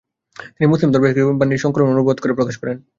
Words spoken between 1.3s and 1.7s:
বাণী